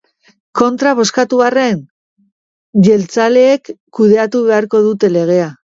[0.61, 1.77] Kontra bozkatu arren,
[2.89, 5.51] jeltzaleek kudeatu beharko dute legea.